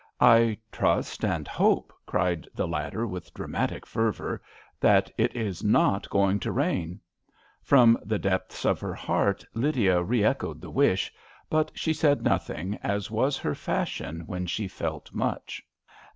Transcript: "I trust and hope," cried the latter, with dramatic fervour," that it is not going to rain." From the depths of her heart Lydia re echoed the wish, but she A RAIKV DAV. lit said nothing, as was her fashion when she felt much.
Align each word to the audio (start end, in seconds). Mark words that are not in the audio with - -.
"I 0.37 0.57
trust 0.71 1.23
and 1.23 1.47
hope," 1.47 1.93
cried 2.07 2.47
the 2.55 2.67
latter, 2.67 3.05
with 3.05 3.31
dramatic 3.35 3.85
fervour," 3.85 4.41
that 4.81 5.11
it 5.15 5.35
is 5.35 5.63
not 5.63 6.09
going 6.09 6.39
to 6.39 6.51
rain." 6.51 6.99
From 7.61 7.99
the 8.03 8.17
depths 8.17 8.65
of 8.65 8.79
her 8.79 8.95
heart 8.95 9.45
Lydia 9.53 10.01
re 10.01 10.23
echoed 10.23 10.59
the 10.59 10.71
wish, 10.71 11.13
but 11.51 11.71
she 11.75 11.91
A 11.91 11.93
RAIKV 11.93 11.97
DAV. 11.97 11.97
lit 11.97 11.97
said 12.17 12.21
nothing, 12.23 12.79
as 12.81 13.11
was 13.11 13.37
her 13.37 13.53
fashion 13.53 14.21
when 14.21 14.47
she 14.47 14.67
felt 14.67 15.13
much. 15.13 15.61